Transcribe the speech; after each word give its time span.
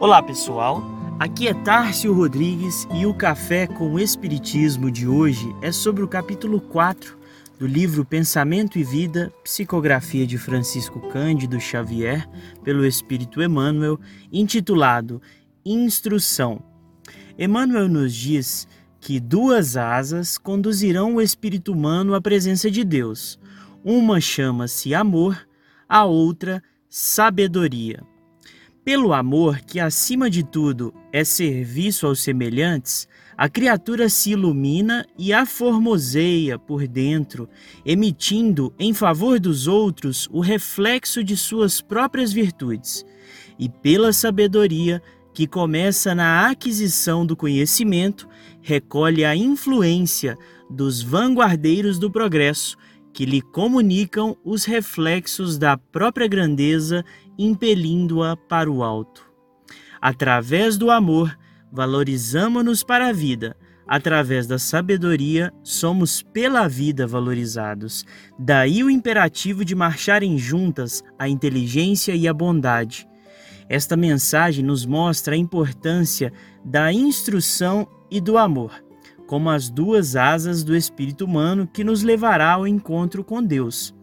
Olá 0.00 0.22
pessoal, 0.22 0.82
aqui 1.18 1.46
é 1.46 1.52
Tárcio 1.52 2.14
Rodrigues 2.14 2.88
e 2.94 3.04
o 3.04 3.12
Café 3.12 3.66
com 3.66 3.92
o 3.92 4.00
Espiritismo 4.00 4.90
de 4.90 5.06
hoje 5.06 5.54
é 5.60 5.70
sobre 5.70 6.02
o 6.02 6.08
capítulo 6.08 6.58
4 6.58 7.18
do 7.58 7.66
livro 7.66 8.02
Pensamento 8.02 8.78
e 8.78 8.82
Vida, 8.82 9.30
psicografia 9.44 10.26
de 10.26 10.38
Francisco 10.38 11.00
Cândido 11.10 11.60
Xavier, 11.60 12.26
pelo 12.64 12.86
Espírito 12.86 13.42
Emmanuel, 13.42 14.00
intitulado 14.32 15.20
Instrução. 15.66 16.62
Emmanuel 17.38 17.86
nos 17.86 18.14
diz 18.14 18.66
que 19.02 19.20
duas 19.20 19.76
asas 19.76 20.38
conduzirão 20.38 21.16
o 21.16 21.20
espírito 21.20 21.72
humano 21.72 22.14
à 22.14 22.22
presença 22.22 22.70
de 22.70 22.84
Deus. 22.84 23.38
Uma 23.84 24.18
chama-se 24.18 24.94
amor, 24.94 25.46
a 25.86 26.06
outra 26.06 26.62
sabedoria. 26.88 28.02
Pelo 28.84 29.12
amor, 29.12 29.60
que 29.60 29.78
acima 29.78 30.30
de 30.30 30.42
tudo 30.42 30.94
é 31.12 31.22
serviço 31.22 32.06
aos 32.06 32.22
semelhantes, 32.22 33.06
a 33.36 33.46
criatura 33.46 34.08
se 34.08 34.30
ilumina 34.32 35.06
e 35.18 35.34
aformoseia 35.34 36.58
por 36.58 36.88
dentro, 36.88 37.46
emitindo 37.84 38.72
em 38.78 38.94
favor 38.94 39.38
dos 39.38 39.66
outros 39.66 40.26
o 40.32 40.40
reflexo 40.40 41.22
de 41.22 41.36
suas 41.36 41.82
próprias 41.82 42.32
virtudes. 42.32 43.04
E 43.58 43.68
pela 43.68 44.14
sabedoria, 44.14 45.02
que 45.34 45.46
começa 45.46 46.14
na 46.14 46.48
aquisição 46.48 47.26
do 47.26 47.36
conhecimento, 47.36 48.26
recolhe 48.62 49.26
a 49.26 49.36
influência 49.36 50.38
dos 50.70 51.02
vanguardeiros 51.02 51.98
do 51.98 52.10
progresso 52.10 52.78
que 53.12 53.24
lhe 53.24 53.40
comunicam 53.40 54.36
os 54.44 54.64
reflexos 54.64 55.58
da 55.58 55.76
própria 55.76 56.28
grandeza, 56.28 57.04
impelindo-a 57.38 58.36
para 58.36 58.70
o 58.70 58.82
alto. 58.82 59.24
Através 60.00 60.76
do 60.76 60.90
amor, 60.90 61.36
valorizamos-nos 61.72 62.82
para 62.82 63.08
a 63.08 63.12
vida. 63.12 63.56
Através 63.86 64.46
da 64.46 64.58
sabedoria, 64.58 65.52
somos 65.64 66.22
pela 66.22 66.68
vida 66.68 67.06
valorizados. 67.06 68.04
Daí 68.38 68.84
o 68.84 68.90
imperativo 68.90 69.64
de 69.64 69.74
marcharem 69.74 70.38
juntas 70.38 71.02
a 71.18 71.28
inteligência 71.28 72.14
e 72.14 72.28
a 72.28 72.32
bondade. 72.32 73.06
Esta 73.68 73.96
mensagem 73.96 74.64
nos 74.64 74.86
mostra 74.86 75.34
a 75.34 75.38
importância 75.38 76.32
da 76.64 76.92
instrução 76.92 77.86
e 78.10 78.20
do 78.20 78.38
amor 78.38 78.72
como 79.30 79.48
as 79.48 79.70
duas 79.70 80.16
asas 80.16 80.64
do 80.64 80.76
espírito 80.76 81.24
humano 81.24 81.64
que 81.64 81.84
nos 81.84 82.02
levará 82.02 82.54
ao 82.54 82.66
encontro 82.66 83.22
com 83.22 83.40
Deus. 83.40 83.94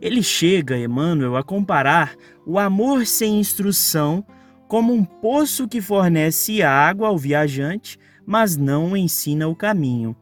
Ele 0.00 0.22
chega, 0.22 0.78
Emmanuel, 0.78 1.36
a 1.36 1.42
comparar 1.42 2.14
o 2.46 2.56
amor 2.56 3.04
sem 3.04 3.40
instrução 3.40 4.24
como 4.68 4.92
um 4.92 5.04
poço 5.04 5.66
que 5.66 5.80
fornece 5.80 6.62
água 6.62 7.08
ao 7.08 7.18
viajante, 7.18 7.98
mas 8.24 8.56
não 8.56 8.96
ensina 8.96 9.48
o 9.48 9.56
caminho. 9.56 10.14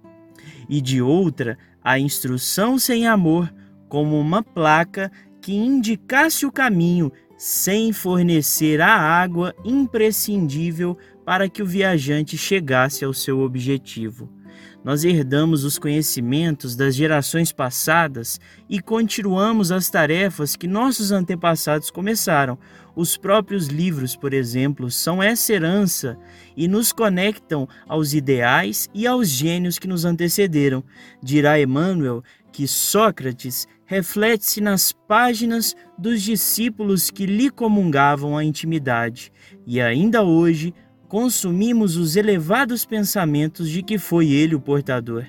E 0.66 0.80
de 0.80 1.02
outra, 1.02 1.58
a 1.84 1.98
instrução 1.98 2.78
sem 2.78 3.06
amor 3.06 3.52
como 3.86 4.18
uma 4.18 4.42
placa 4.42 5.12
que 5.42 5.52
indicasse 5.52 6.46
o 6.46 6.50
caminho 6.50 7.12
sem 7.36 7.92
fornecer 7.92 8.80
a 8.80 8.96
água 8.96 9.54
imprescindível 9.62 10.96
para 11.22 11.50
que 11.50 11.62
o 11.62 11.66
viajante 11.66 12.38
chegasse 12.38 13.04
ao 13.04 13.12
seu 13.12 13.40
objetivo. 13.40 14.37
Nós 14.84 15.04
herdamos 15.04 15.64
os 15.64 15.78
conhecimentos 15.78 16.76
das 16.76 16.94
gerações 16.94 17.52
passadas 17.52 18.40
e 18.68 18.80
continuamos 18.80 19.72
as 19.72 19.90
tarefas 19.90 20.56
que 20.56 20.66
nossos 20.66 21.12
antepassados 21.12 21.90
começaram. 21.90 22.58
Os 22.94 23.16
próprios 23.16 23.68
livros, 23.68 24.16
por 24.16 24.34
exemplo, 24.34 24.90
são 24.90 25.22
essa 25.22 25.52
herança 25.52 26.18
e 26.56 26.66
nos 26.66 26.92
conectam 26.92 27.68
aos 27.86 28.12
ideais 28.12 28.88
e 28.92 29.06
aos 29.06 29.28
gênios 29.28 29.78
que 29.78 29.86
nos 29.86 30.04
antecederam. 30.04 30.82
Dirá 31.22 31.60
Emmanuel 31.60 32.22
que 32.52 32.66
Sócrates 32.66 33.68
reflete-se 33.84 34.60
nas 34.60 34.92
páginas 34.92 35.74
dos 35.96 36.22
discípulos 36.22 37.10
que 37.10 37.24
lhe 37.24 37.50
comungavam 37.50 38.36
a 38.36 38.44
intimidade, 38.44 39.32
e 39.66 39.80
ainda 39.80 40.22
hoje 40.22 40.74
consumimos 41.08 41.96
os 41.96 42.16
elevados 42.16 42.84
pensamentos 42.84 43.70
de 43.70 43.82
que 43.82 43.98
foi 43.98 44.30
ele 44.30 44.54
o 44.54 44.60
portador. 44.60 45.24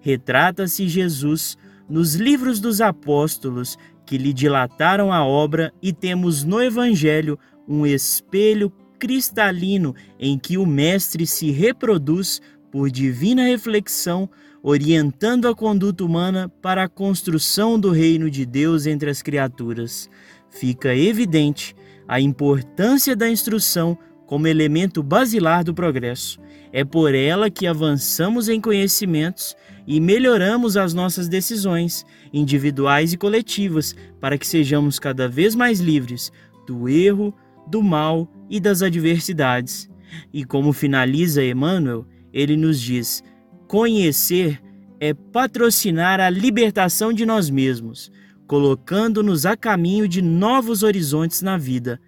Retrata-se 0.00 0.86
Jesus 0.86 1.56
nos 1.88 2.14
livros 2.14 2.60
dos 2.60 2.80
apóstolos 2.80 3.78
que 4.06 4.18
lhe 4.18 4.32
dilataram 4.32 5.12
a 5.12 5.24
obra 5.24 5.72
e 5.82 5.92
temos 5.92 6.44
no 6.44 6.62
Evangelho 6.62 7.38
um 7.66 7.86
espelho 7.86 8.70
cristalino 8.98 9.94
em 10.18 10.38
que 10.38 10.58
o 10.58 10.66
Mestre 10.66 11.26
se 11.26 11.50
reproduz 11.50 12.40
por 12.70 12.90
divina 12.90 13.44
reflexão, 13.44 14.28
orientando 14.62 15.48
a 15.48 15.54
conduta 15.54 16.04
humana 16.04 16.48
para 16.60 16.84
a 16.84 16.88
construção 16.88 17.78
do 17.78 17.90
reino 17.90 18.30
de 18.30 18.44
Deus 18.44 18.86
entre 18.86 19.10
as 19.10 19.22
criaturas. 19.22 20.10
Fica 20.50 20.94
evidente 20.94 21.74
a 22.06 22.20
importância 22.20 23.16
da 23.16 23.28
instrução 23.28 23.98
como 24.26 24.46
elemento 24.46 25.02
basilar 25.02 25.64
do 25.64 25.74
progresso. 25.74 26.40
É 26.72 26.84
por 26.84 27.14
ela 27.14 27.50
que 27.50 27.66
avançamos 27.66 28.48
em 28.48 28.60
conhecimentos 28.60 29.54
e 29.86 30.00
melhoramos 30.00 30.76
as 30.76 30.94
nossas 30.94 31.28
decisões, 31.28 32.04
individuais 32.32 33.12
e 33.12 33.16
coletivas, 33.16 33.94
para 34.20 34.38
que 34.38 34.46
sejamos 34.46 34.98
cada 34.98 35.28
vez 35.28 35.54
mais 35.54 35.78
livres 35.80 36.32
do 36.66 36.88
erro, 36.88 37.34
do 37.66 37.82
mal 37.82 38.28
e 38.48 38.58
das 38.58 38.82
adversidades. 38.82 39.88
E 40.32 40.44
como 40.44 40.72
finaliza 40.72 41.44
Emmanuel, 41.44 42.06
ele 42.32 42.56
nos 42.56 42.80
diz: 42.80 43.22
conhecer 43.68 44.60
é 45.00 45.12
patrocinar 45.12 46.20
a 46.20 46.30
libertação 46.30 47.12
de 47.12 47.26
nós 47.26 47.50
mesmos, 47.50 48.10
colocando-nos 48.46 49.44
a 49.44 49.56
caminho 49.56 50.08
de 50.08 50.22
novos 50.22 50.82
horizontes 50.82 51.42
na 51.42 51.56
vida. 51.56 52.00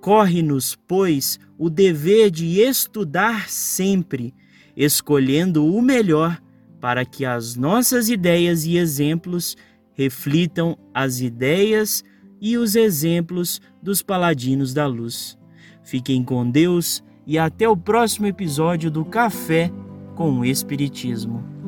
Corre-nos, 0.00 0.76
pois, 0.86 1.38
o 1.58 1.68
dever 1.68 2.30
de 2.30 2.60
estudar 2.60 3.50
sempre, 3.50 4.34
escolhendo 4.76 5.66
o 5.66 5.82
melhor 5.82 6.40
para 6.80 7.04
que 7.04 7.24
as 7.24 7.54
nossas 7.54 8.08
ideias 8.08 8.64
e 8.64 8.76
exemplos 8.76 9.56
reflitam 9.92 10.78
as 10.94 11.20
ideias 11.20 12.02
e 12.40 12.56
os 12.56 12.74
exemplos 12.74 13.60
dos 13.82 14.02
paladinos 14.02 14.72
da 14.72 14.86
luz. 14.86 15.38
Fiquem 15.82 16.24
com 16.24 16.50
Deus 16.50 17.02
e 17.26 17.38
até 17.38 17.68
o 17.68 17.76
próximo 17.76 18.26
episódio 18.26 18.90
do 18.90 19.04
Café 19.04 19.70
com 20.14 20.40
o 20.40 20.44
Espiritismo. 20.44 21.59